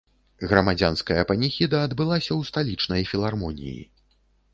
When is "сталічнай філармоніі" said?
2.49-3.85